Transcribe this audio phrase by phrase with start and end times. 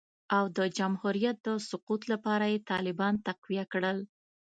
[0.37, 3.97] او د جمهوریت د سقوط لپاره یې طالبان تقویه کړل